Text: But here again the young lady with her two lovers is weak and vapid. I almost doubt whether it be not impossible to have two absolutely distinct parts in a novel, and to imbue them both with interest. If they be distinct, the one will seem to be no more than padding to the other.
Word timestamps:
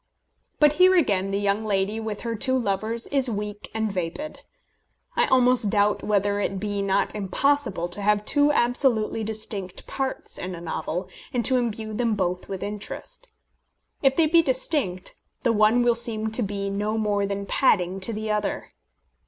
But 0.59 0.73
here 0.81 0.95
again 0.95 1.29
the 1.29 1.37
young 1.37 1.63
lady 1.63 1.99
with 1.99 2.21
her 2.21 2.33
two 2.35 2.57
lovers 2.57 3.05
is 3.05 3.29
weak 3.29 3.69
and 3.71 3.91
vapid. 3.91 4.39
I 5.15 5.27
almost 5.27 5.69
doubt 5.69 6.01
whether 6.01 6.39
it 6.39 6.59
be 6.59 6.81
not 6.81 7.13
impossible 7.13 7.87
to 7.89 8.01
have 8.01 8.25
two 8.25 8.51
absolutely 8.51 9.23
distinct 9.23 9.85
parts 9.85 10.39
in 10.39 10.55
a 10.55 10.59
novel, 10.59 11.07
and 11.31 11.45
to 11.45 11.55
imbue 11.57 11.93
them 11.93 12.15
both 12.15 12.49
with 12.49 12.63
interest. 12.63 13.31
If 14.01 14.15
they 14.15 14.25
be 14.25 14.41
distinct, 14.41 15.21
the 15.43 15.53
one 15.53 15.83
will 15.83 15.93
seem 15.93 16.31
to 16.31 16.41
be 16.41 16.71
no 16.71 16.97
more 16.97 17.27
than 17.27 17.45
padding 17.45 17.99
to 17.99 18.11
the 18.11 18.31
other. 18.31 18.69